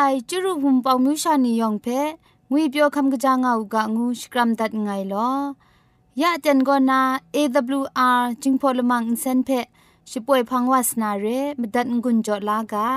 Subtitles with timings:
[0.02, 2.00] ိုင်ကျရုဟုံပေါမြူရှာနေယောင်ဖဲ
[2.50, 5.30] ငွေပြောคำกะจางเอากะงูสกรัมดัดไงลอ
[6.20, 7.00] ยะจันกอนา
[7.34, 9.50] AWR จิงพอลมังอินเซนเพ
[10.10, 11.26] ช่วยพังวาสนาเร
[11.60, 12.88] มดัดงุนจอลากา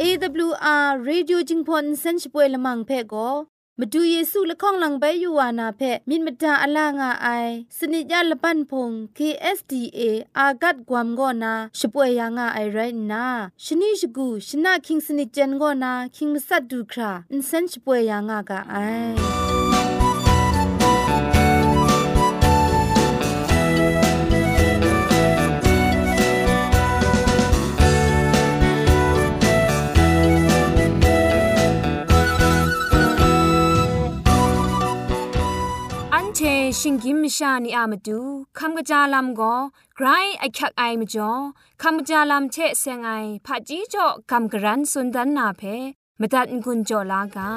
[0.00, 7.28] AWR Radio จิงพอนเซนช่วยละมังเพ่ก็มาดูเยซูละข้องหลังใบยูวานาเพมินมดาอลางาไอ
[7.78, 10.00] สนิจยาละปันพง KSDA
[10.38, 12.78] อากัดกวมกอนาช่วยยังาไอไร
[13.12, 13.26] นา
[13.64, 18.74] ชนิชกูชนะคิงสนิจันกอนาคิงมัสัดดูคราอินเซนช่วยยังากาไอ
[36.38, 38.20] ชิงกิมชานีอามาดู
[38.58, 39.54] คำกระจาลำก็
[39.96, 40.06] ไกร
[40.38, 41.32] ไอคักไอมาจ่อ
[41.82, 43.10] คำกระจาลำเชเซงไอ
[43.46, 45.62] ผาจีจ่อคำกระรันสุนดันนาเพ
[46.20, 47.50] มตัดกุญจ่อลากา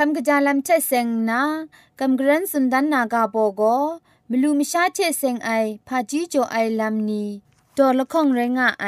[0.08, 1.42] ำกระจาลำเชเซงนา
[1.98, 3.62] คำกรันสุนดันนากาโบโก
[4.30, 5.50] มลูมชาเชเซงไอ
[5.86, 7.24] พาจีโจไอลำนี
[7.76, 8.86] ดอละข้องไรงะไอ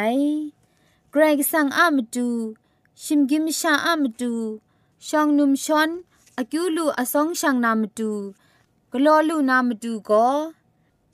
[1.11, 2.29] เกรกสังอามดู
[3.03, 4.35] ชิมกิมชาอามดู
[5.07, 5.91] ชองนุมชอน
[6.39, 8.13] อากิวลูอสองช่างนามดู
[8.93, 10.27] กลอลูนามดูก็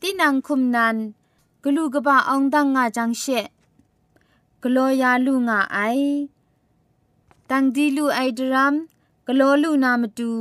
[0.01, 0.97] ตีนังคุมนัน
[1.63, 3.25] กลูกบะอองดังงาจังเช
[4.63, 5.79] กลอยาลูงาไอ
[7.51, 8.75] ตังดีลูไอดรัม
[9.32, 10.32] กโลลูนามาดู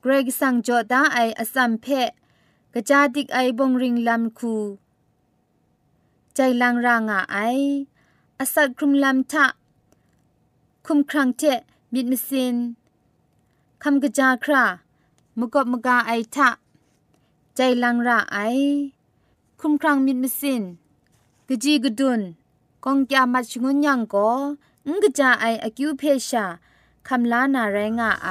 [0.00, 1.86] เกรกสังจอดาไออสัมเพ
[2.74, 4.54] กะจาติกไอบงริงลำคู
[6.34, 7.36] ใจลังรางาไอ
[8.38, 9.46] อสัตครุมลำทะ
[10.86, 11.42] คุมครังเจ
[11.92, 12.56] มิดมสิน
[13.82, 14.64] คำกะจาครา
[15.38, 16.48] มกบมกาไอทะ
[17.56, 18.38] ใจลังราไอ
[19.60, 20.62] คุมครังมิดมสิน
[21.48, 22.20] กจีกดุน
[22.84, 24.28] กองยามัดชงุนยังก็
[24.86, 26.46] งกะจาไออคิวเพชา
[27.08, 28.30] คำล้านาแรงอะไอ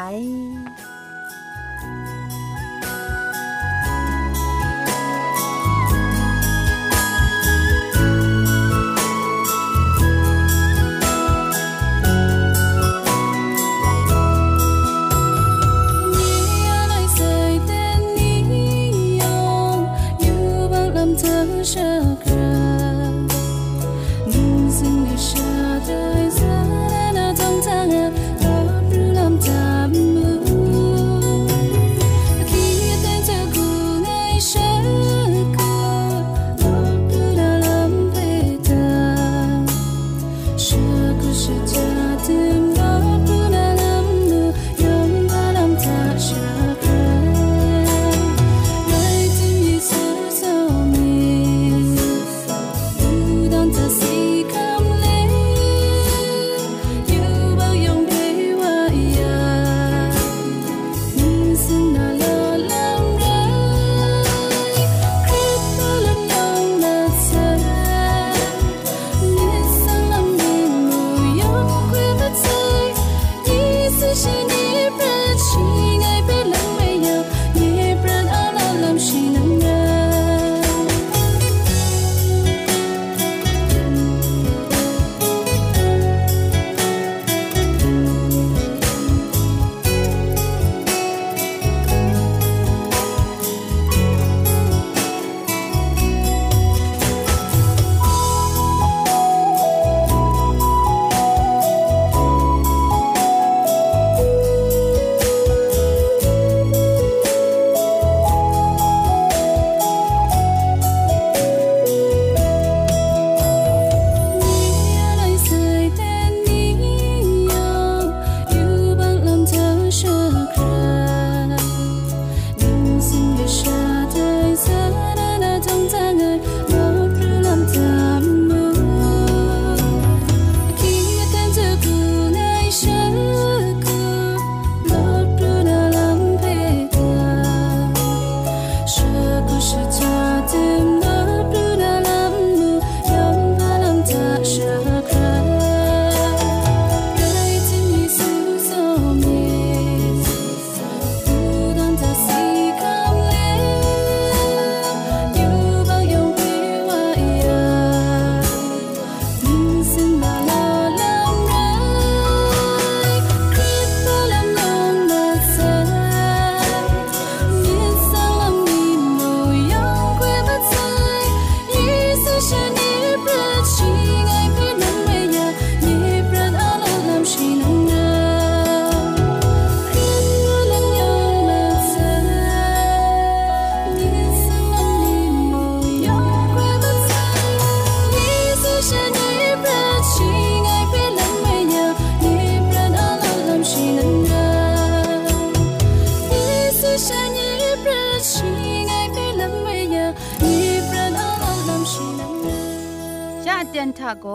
[203.88, 204.28] นทะโก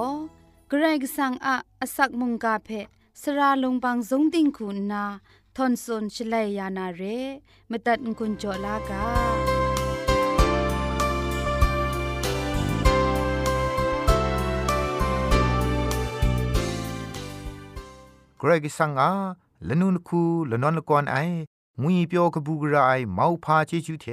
[0.69, 2.69] เกรกสังอะอสักมุงกาเพ
[3.21, 5.05] สระลงบางสงติงคุณนา
[5.57, 7.03] ทอนซนชลัยยานาเร
[7.71, 9.05] มตัดกุญจลากา
[18.39, 19.11] เกรกสังอา
[19.69, 21.17] ลนุนคูลนนลกอนไอ
[21.83, 24.07] งุยเปียวกบูกรายเมาพาเจจูเท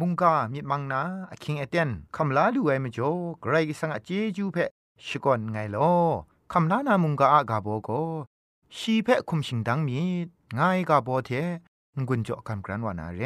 [0.00, 1.00] มุงกามีมังนา
[1.32, 4.56] อคิงเอเตนคำลาดูไอมจ่อไกรกิสังอเจจูเพ
[5.06, 5.92] ชกอนไงลอ
[6.52, 7.90] คำลานามุงกาอากาโบโก
[8.76, 10.00] ชีเพคุมชิงดังมี
[10.58, 11.30] ง่ายกาโบเท
[12.06, 13.22] งุนจ่อคำกรันวานาเร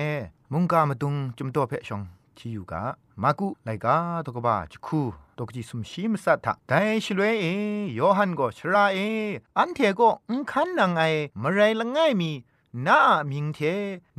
[0.52, 2.02] มุงกามาตุงจุมตัวเพชอง
[2.36, 2.82] ที่อยู่กา
[3.22, 5.00] มากุไลกาตกบ้าจคู
[5.38, 7.44] ตกจิสุมชีมสัทธะแต่ชลเวเอ
[7.98, 8.98] ยอหันก็ชราเอ
[9.58, 11.02] อันเทก็อุคันนังไอ
[11.42, 12.30] มไรละง่ายมี
[12.86, 13.00] นา
[13.30, 13.58] มิงเท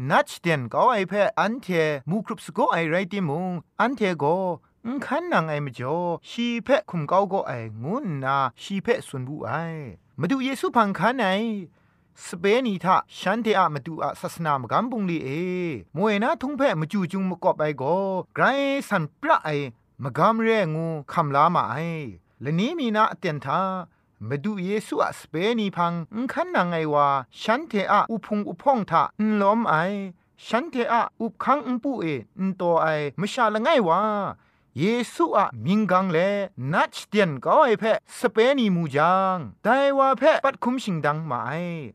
[0.09, 1.67] นัชเดนก็ไอเพออันเท
[2.09, 4.25] มูครุปสโกไอไรติมุงอันเทโก
[5.05, 5.97] ขันนางไอมจ่อ
[6.29, 7.51] ชีเพะคุมเกาก็ไอ
[7.83, 9.51] งุนนาชีเพะส่วนบุไอ
[10.19, 11.27] มาดูเยซูพังขันไอ
[12.25, 15.29] สเปนีทาฉันเทอะมาดูอะศาสนามกัมปุงลีเอ
[15.97, 17.83] มวยนะทุงเพะมาจูจุงมกอบไอโก
[18.35, 18.45] ไกร
[18.89, 19.49] สันปะไอ
[20.03, 21.75] มกามเรงูคำลามาไอ
[22.41, 23.61] และนี้มีนาเตียนทา
[24.29, 25.93] มาดูเยซูอะสเปนีพัง
[26.33, 27.07] คันนางไงว่า
[27.41, 29.75] ฉันเทอะอุพงอุพองทะนล้อมไอ
[30.47, 32.05] ฉันเทอะอุบคังอุปูเอ
[32.39, 32.87] อนโตไอ
[33.19, 33.99] มชาละไงวะ
[34.79, 36.17] เยซูอะมิงกังเล
[36.73, 37.83] นัดเตียนก็ไอเพ
[38.19, 41.51] สเปนีมูจังไดว่าเพปัดคุมชิงดังมาไอ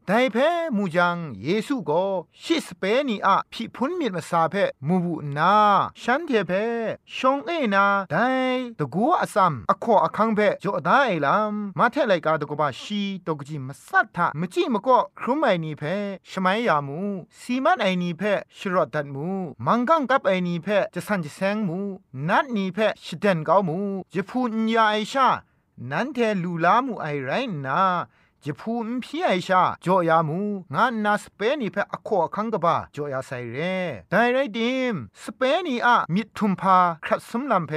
[0.08, 0.36] ไดเพ
[0.76, 2.04] มูจังเยซูก็
[2.42, 4.54] ชิสเปนีอะพิพุนมีมาซาเพ
[4.86, 5.54] มูบุนา
[6.02, 6.52] ฉันเทเพ
[7.16, 8.16] ชงเอนาได
[8.78, 15.82] ตะกัวอซัมอขออคังเพจอดาไอลัมมาเทไลกาตกบาชีตกจิมสัทธะมจิมก็ครุมไอนีเพ
[16.30, 17.00] ชมัยยามู
[17.40, 18.22] สีมันไอนีเพ
[18.58, 19.28] ชรอดดัดมู
[19.66, 21.78] มังกังกับไอนีเพจะสันจะแซงมู
[22.28, 23.78] นัดนีเพชิดเดนเกามู
[24.12, 25.28] จะพูนยาไอชา
[25.90, 27.30] นันเทลูลามูไอไร
[27.66, 27.82] นา
[28.44, 30.40] จะพูนพี่ไอชาจอยามู
[30.74, 33.76] งานนาสเปนีเพออโคคังกบาจอยาไซเร่
[34.10, 37.72] ไดไรดิมสเปนีอะมิทุมพาครัดสมลำเพ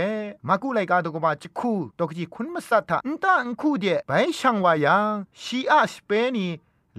[0.48, 6.48] มากุไลกาตกบาจิคูตกจีคุณมัสัทธะอันตาอันคูเดไปช่างวายังชีอาสเปนี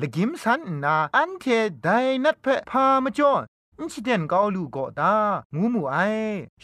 [0.00, 1.44] ละกิมสันนาอันเท
[1.82, 1.88] ได
[2.24, 3.32] นัดเพพามจ่อ
[3.82, 5.14] อินซิเดนกาลูก็ตา
[5.54, 5.96] งูมูไอ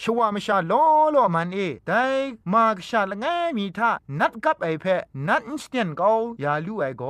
[0.00, 0.82] ชวามชาล้อ
[1.14, 1.92] ล้อมันเอได
[2.52, 4.84] มากชาละไงมีท่านัดกับไอเพ
[5.28, 6.10] นัดอินซิเดนกา
[6.42, 7.02] ยาลูไอโก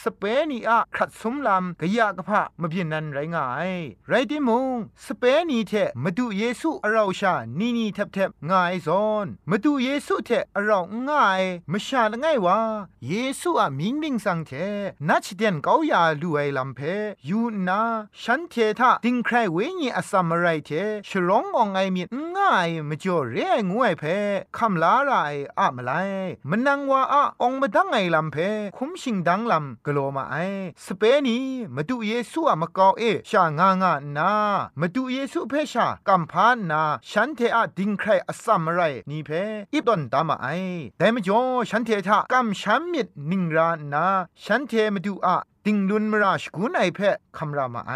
[0.00, 3.70] สเปนีอะครัดสมลำกะยากะพะมะเพียนนันไรงาย
[4.08, 4.66] ไรติมง
[5.04, 12.58] สเปนีเทมาดูเยซูอราชานีนีแทบแทบง่ายซอนมาดูเยซูเทอราง่ายมชาละไงวะ
[13.08, 14.50] เยซูอะมิงมิงสังเท
[15.08, 16.80] นัดเดนกายาลูไอลำเพ
[17.28, 17.80] ยูนา
[18.22, 20.70] ฉันเททาติงใครวญีอสัมไรเท
[21.08, 22.02] ฉลององไอมี
[22.36, 24.04] ง่ายมจ่อเรียงวยเพ
[24.56, 25.12] คำลาไร
[25.58, 25.90] อะมไล
[26.50, 28.36] มันนังว่าอะองมาดังไงลำเพ
[28.76, 30.36] คุ้มชิงดังลำกลัวมาไอ
[30.84, 31.38] สเปนี
[31.74, 34.32] มาดูเยซูอะมากอเอชางางานา
[34.80, 38.80] มาดูเยซูเพชากัมพานนาฉันเทอะดิงใครอสัมไร
[39.10, 39.30] นี่เพ
[39.72, 40.46] อีบดอนตามาไอ
[40.98, 41.40] แต่มจ่อ
[41.70, 44.06] ฉันเททะกัมชัมมิดนิงรานา
[44.44, 45.36] ฉันเทมาดูอะ
[45.66, 47.92] ติงลุนมราชกุนไอเพะคำรามาไอ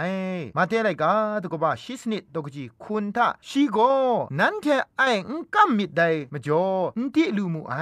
[0.57, 3.79] มาเทไรกาตกบาชิสนิดตกจีคุณทะชีโก
[4.39, 4.67] นั้นเท
[4.99, 6.03] ไออุกัมมิดได
[6.33, 6.67] มจ่อ
[6.97, 7.75] อุติลูมูไอ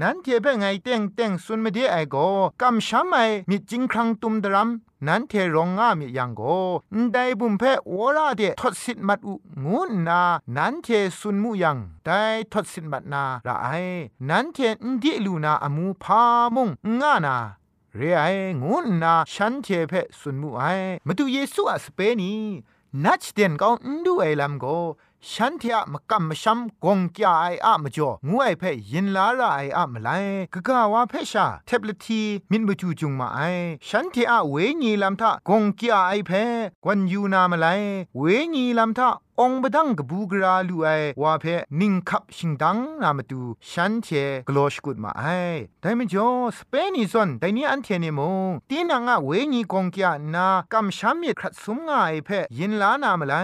[0.00, 2.16] นั้นเทเปไงเต็งเต็งสุนมาเดไอโก
[2.60, 3.16] กัมชัมไอ
[3.48, 4.70] มิจิงครังตุมดรัม
[5.06, 6.42] นั้นเทรองงามียังโก
[7.12, 10.22] ไดบุมเพโอราเดทศสิทมัดอุงูนา
[10.56, 13.68] นั้นเทสุนมุยัง ได้ทศสิทมัดนาละไอ
[14.28, 16.22] นั้นเทนดิลูนาอมูพา
[16.54, 16.68] มุง
[17.00, 17.36] งานา
[17.96, 18.22] เรไอ
[18.62, 20.62] งุนนาฉันเทเพสุนมุไอ
[21.06, 22.32] มาดูเยซูอะสเปนี
[23.04, 24.64] นัดเดนก็อนดูไอลัมโก
[25.32, 30.08] ฉันเทอะมกัมมชัมกงกยาไออะมจ่องูไอเพยินลาระไออะมไล
[30.52, 33.40] กะกะวาเพชาเทบลทีมินบจูจุงมาไอ
[33.88, 36.30] ฉันเทอะเวญีลัมทะกงกยาไอเพ
[36.84, 37.66] กวนยูนามาไล
[38.18, 38.22] เว
[38.54, 40.88] ญีลัมทะ องบดังกบูกราลูไอ
[41.22, 41.44] วาเพ
[41.80, 43.40] นิงคับชิงดังนามาดู
[43.70, 44.08] ฉันเท
[44.48, 45.24] กลอชกุดมาไอ
[45.80, 46.28] แต่มจ่อ
[46.58, 53.34] สเปนิซอนแต่นี่อันเทเนมงตีนังอะเวญีกงกยานากำชัมเมครัดสมงาไอเพยินลานามาไล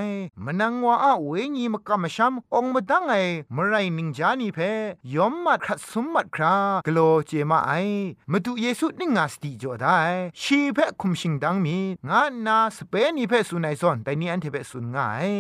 [0.44, 3.14] มนังวาอะเวญีมกำมชัมองบดังไอ
[3.56, 4.58] มไรนิงจานีเพ
[5.14, 6.54] ยอมมัดครัดสมมัดครา
[6.86, 7.72] กโลเจมาไอ
[8.32, 9.98] มาดูเยซูนิงาสติจอได้
[10.40, 11.76] ชีเพคุมชิงดังมี
[12.08, 15.32] งานาสเปนีเพสุนัยซอนแต่นี่อันเทเพสุนง่าย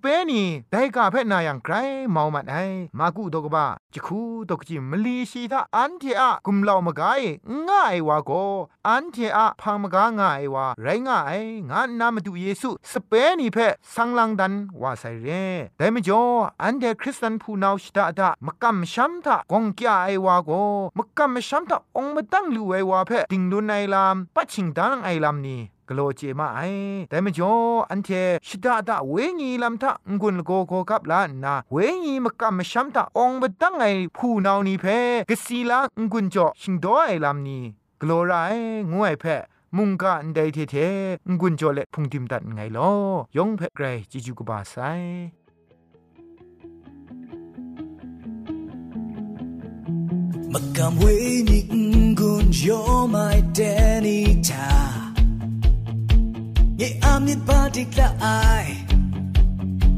[0.00, 1.74] เปนีได้กาเพนาอย่างไกร
[2.10, 2.56] เมามันไอ
[2.98, 7.22] มากุตกบ้าจะคูตกจิมลีชีทาอันเทอะกุมเหล่ามกาย
[7.68, 8.30] ง่ายวาโก
[8.88, 13.58] อันเทอะพังมกาง่ายวาไรง่ายงานนามาดูเยซูสเปนีเพ
[13.94, 15.28] สังลังดันว่าใส่เร
[15.78, 16.22] แต่ไม่จอ
[16.62, 20.50] อันเดคริสตันผู้นาวชิตาดามกำช้ำทากงกี้ไอวาโก
[20.98, 26.60] มกำช้ำทาองมาตั้งลูไอวาเพติงดุนไอลามปัจฉิงดังไอลามนี่ กโลเจมาไอ
[27.08, 27.52] แต่ไม่จอ
[27.90, 28.10] อันเท
[28.46, 33.84] ชิดาดาเวงีลำทะงุนโกโกกับลานนาเวงีมกะมชัมตาองบตั้งไอ
[34.16, 34.84] ผู้นาวนีเพ
[35.28, 35.78] กสีลา
[36.12, 37.62] งุนจอชิงดอไอลำนี้
[38.00, 38.42] กโลไรา
[38.92, 39.24] งวยเพ
[39.76, 40.76] มุงกะอันใดเทเท
[41.40, 42.90] งุนจอเลพุงติมตัดไงลอ
[43.36, 44.76] ยองเพไกรจิจูกบาไซ
[50.52, 51.02] มกำเว
[51.48, 51.60] นิ
[52.18, 52.68] กุนโย
[53.10, 53.58] ไม่เด
[54.04, 55.05] นิทา
[56.78, 58.68] Ye amit badik la ai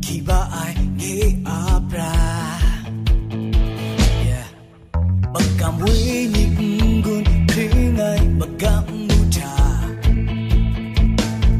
[0.04, 2.12] Kiba ai nge abra
[4.28, 4.46] Yeah
[5.34, 5.94] Magam we
[6.34, 6.44] ni
[7.02, 9.54] ngun kringai magam muta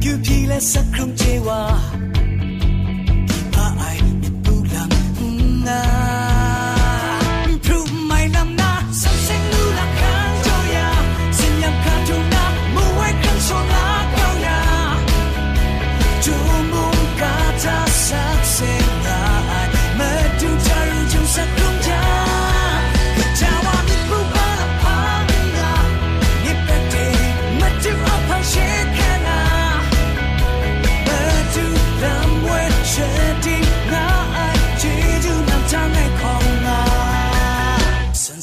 [0.00, 1.60] Kyu pi la sakrum chewa
[3.30, 4.90] Kiba ai ni pulam
[5.64, 5.80] nga
[7.50, 7.92] Improve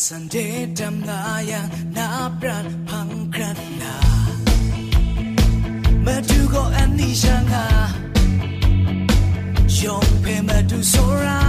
[0.06, 3.94] Sandedamnaya nabrat pangkratna
[6.06, 7.66] Madugo anisha nga
[9.66, 11.45] Yompe madu sora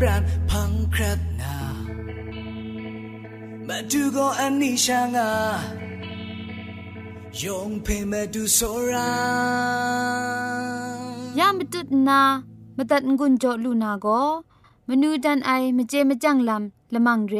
[0.00, 1.56] ปรานพังครัดนา
[3.68, 5.30] มาดูก็อันนี้ช่างอะ
[7.42, 8.60] ยงเพมาดูโซ
[8.90, 9.12] รา
[11.38, 12.20] ยามตุดนา
[12.76, 14.20] มาตัดงุนโจลูนาก็
[14.88, 17.34] มนูดันไอมาเจมาจังลำละมังเร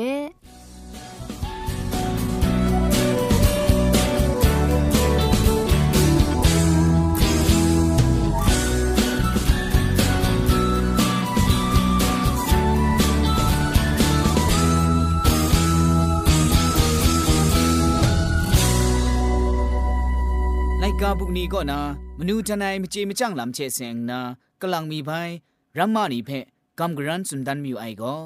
[21.23, 21.81] บุกนี้ก็นา
[22.19, 24.19] มนูทนายมเจมจังลำเชเซงนา
[24.61, 25.31] กำลังมีภัย
[25.79, 26.31] รัมมานีเพ
[26.79, 28.17] กำกรันสุนดันมิวไอก็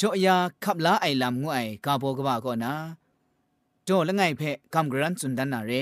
[0.00, 2.72] จอยาขับลาไอลำงวยกาโบกบาก็นา
[3.88, 4.42] จ่อละไงเพ
[4.74, 5.72] กำกรันสุนดันนาเร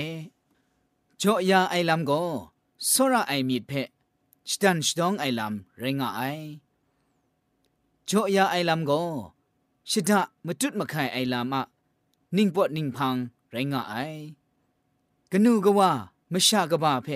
[1.21, 2.21] จ่อยาไอลำก็
[2.91, 3.73] สระไอมีดเพ
[4.51, 6.21] สตันสตองไอลำเรงาไอ
[8.05, 9.01] โจยาไอลำก็
[9.89, 11.63] ชิดะมจุดมะไข่ไอลำอะ
[12.37, 13.15] นิ่งปวดนิ่งพัง
[13.51, 13.95] เรงาไอ
[15.31, 15.91] กนูกว่า
[16.33, 17.07] มชากบาเพ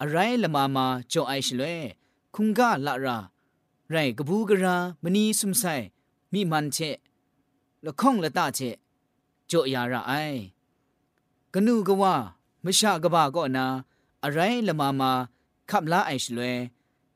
[0.00, 1.80] อะไรละมามาจ่อไอชลวย
[2.34, 3.18] คุงกะละรา
[3.90, 5.64] ไรกบูกรามณีสุมไซ
[6.32, 6.78] มีมันเช
[7.84, 8.60] ละข้องละตาเช
[9.50, 10.12] จ่อยาระไอ
[11.54, 12.14] กนูกว่า
[12.64, 13.66] มชากบาก็นา
[14.22, 14.38] อะไร
[14.68, 15.10] ละมามา
[15.70, 16.56] ขับลาไอชลวย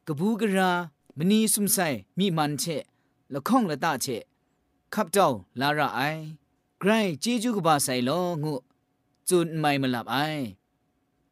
[0.06, 0.70] กบูกรา
[1.18, 1.78] มณีสุมไซ
[2.18, 2.64] มีมันเช
[3.32, 4.06] ละข้องละตาเช
[4.94, 5.28] ขับเจ้า
[5.60, 6.00] ลาระไอ
[6.80, 6.90] ไกร
[7.22, 8.10] จีจูกบาไซโล
[8.42, 8.54] งู
[9.28, 10.16] จุนไม่มาหลับไอ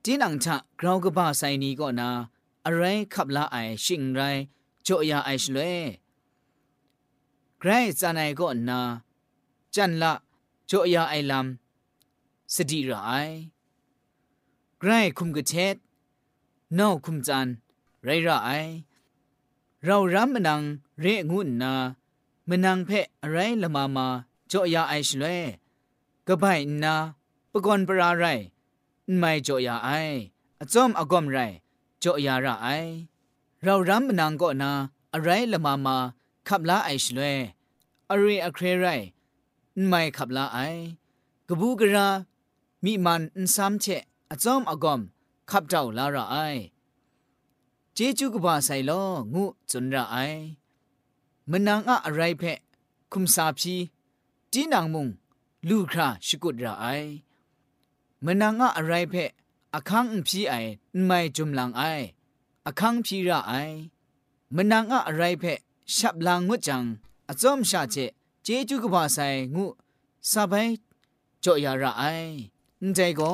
[0.05, 2.11] จีนังชะกราวกบ้าไซนี้ก็นา
[2.65, 2.83] อะไร
[3.15, 4.21] ขับลาไอชิงไร
[4.83, 5.79] โจยาไอชลวย
[7.59, 8.81] ไกรจานายก็นา
[9.75, 10.13] จันละ
[10.67, 13.11] โจยาไอลำสติระไอ
[14.79, 15.77] ไกรคุมกระเช็ด
[16.79, 17.47] นอกคุมจัน
[18.05, 18.51] ไรระไอ
[19.85, 20.63] เรารำมนัง
[21.01, 21.73] เรงุนนา
[22.49, 24.07] มนังเพะอะไรละมามา
[24.49, 25.43] โจยาไอชลวย
[26.27, 26.45] กะไบ
[26.85, 26.95] นา
[27.57, 28.25] ปกอนปราไร
[29.19, 29.91] ไม่จ่อยาไอ
[30.61, 31.39] อจอมอกอมไร
[32.03, 32.69] จ่อยาระไอ
[33.63, 34.73] เรารำมนังก็นา
[35.15, 35.97] อะไรละมามา
[36.49, 37.37] ขับลาไอชลวย
[38.11, 38.87] อะไรอะเครไร
[39.89, 40.59] ไม่ขับลาไอ
[41.49, 42.09] กบูกรา
[42.85, 45.01] มีมันอันซ้ำเชะอจอมอกอม
[45.51, 46.37] ขับเจ้าลาระไอ
[47.95, 48.91] เจจูกบาไซโล
[49.35, 50.17] งูจุนระไอ
[51.51, 52.59] มนังอะอะไรเพะ
[53.13, 53.75] คุมซาพี
[54.53, 55.09] จีนางมุง
[55.69, 56.87] ลูคราชกุดระไอ
[58.27, 59.31] มนังอะอะไรเพะ
[59.75, 60.55] อคังพีไอ
[61.07, 61.83] ไม่จุมลังไอ
[62.67, 63.53] อคังพีระไอ
[64.57, 65.59] มนังอะอะไรเพะ
[65.97, 66.85] ฉับลังงุจัง
[67.29, 67.97] อจอมชาเจ
[68.43, 69.19] เจจูกบาไซ
[69.55, 69.65] งู
[70.31, 70.55] ซาไป
[71.43, 72.03] จ่อยาระไอ
[72.83, 73.33] นใจก็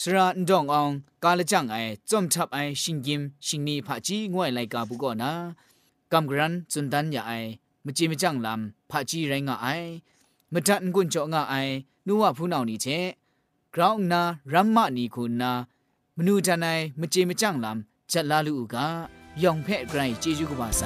[0.00, 0.90] สระนดองออง
[1.22, 1.76] กาลจังไอ
[2.10, 5.32] จอมทับไอชิงกิมชิงนีผาจีงวยไลกาบุกอนะ
[6.12, 7.32] กำกรันจุนดันยาไอ
[7.84, 9.66] มจีมจังลำผาจีไรงาไอ
[10.52, 11.54] มทันกุนจ่องาไอ
[12.06, 12.86] นัวผู้นานี่เช
[13.75, 14.21] กราวนา
[14.53, 15.51] รัมมะนีคุณนา
[16.17, 18.87] มนูทนายมจีมจังลำจัดลาลูกา
[19.43, 20.83] ยองเพ่ไกรเจจูกบาไซ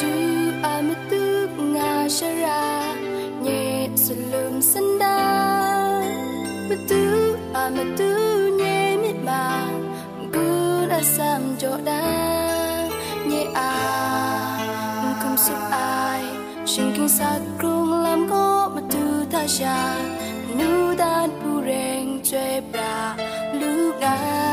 [0.00, 0.12] Du
[0.72, 1.24] amatu
[1.72, 2.62] nga shara
[3.44, 3.60] nye
[4.04, 5.16] sulum sanda
[6.68, 7.02] Matu
[7.62, 8.10] amatu
[8.58, 9.42] nye mitma
[10.34, 12.00] Good asam joda
[12.41, 12.41] nye
[13.55, 13.69] a
[15.21, 16.23] Kum sup ai
[16.65, 19.77] Shinking sak krung lam ko matu ta sha
[20.57, 22.97] Nu dan pu reng chwe bra
[23.59, 24.52] lu ga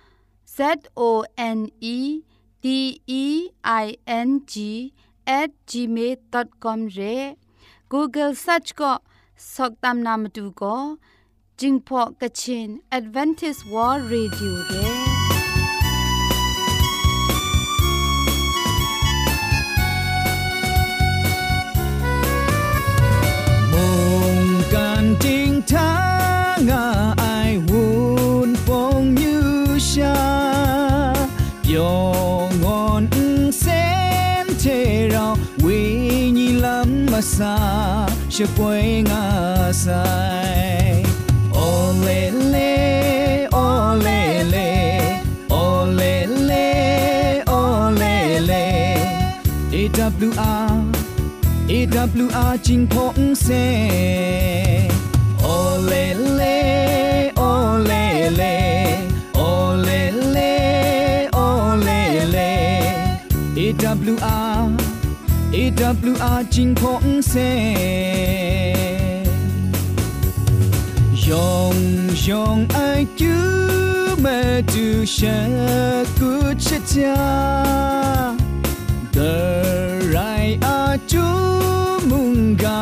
[0.55, 0.57] z
[1.07, 1.09] o
[1.57, 1.59] n
[1.95, 1.97] e
[2.63, 2.65] d
[3.23, 3.25] e
[3.83, 3.85] i
[4.27, 4.53] n g
[5.39, 7.01] at gmail.com เร
[7.91, 8.91] Google search ก็
[9.53, 10.75] สอกตามนามาดูก็
[11.59, 14.90] จิงพอกะชิน Advantage World Radio เ
[37.21, 40.01] ngasa she poi ngasa
[41.53, 42.71] ole le
[43.43, 48.65] le ole le le ole le le ole le
[49.81, 50.09] ewr
[51.69, 53.65] ewr ching phong se
[55.45, 58.60] ole le le Oh le le
[65.81, 67.33] AWR จิงพงเซ
[71.27, 71.75] ยอง
[72.27, 72.79] ยองไอ
[73.19, 73.35] จู
[74.23, 74.39] มา
[74.71, 75.53] ดูฉัน
[76.17, 76.31] กู
[76.65, 77.19] จะจา
[79.15, 79.33] the
[80.15, 81.25] right a chu
[82.09, 82.81] munga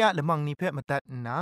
[0.00, 1.40] ยละมังนิเพ่มาตัดนา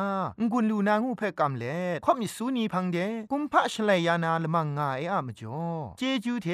[0.50, 2.98] งุนลูนางูเพ่กำเล่ข่อมิสูนีพังเด
[3.30, 5.62] กุมพะชเลยานาละมังงาเออะมจ่อ
[5.98, 6.48] เจจูเท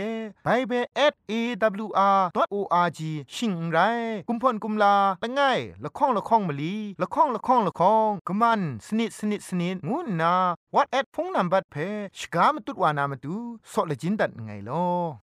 [0.45, 0.85] ไบเบิล
[1.31, 3.01] @awr.org
[3.35, 3.79] ชิงไร
[4.29, 10.35] กุมพ่นกุมลาละง่ายละข้องละข้องมะลีละข้องละข้องละข้องกะมันสนิดสนิดสนิดงูนา
[10.75, 11.77] what at พงนัมบัดเพ
[12.19, 13.37] ชกามตุดวานามาตู
[13.73, 15.22] สอเลจินดัดไงลอ